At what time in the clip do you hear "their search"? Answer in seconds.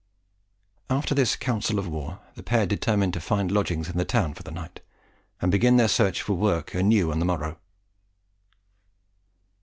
5.77-6.23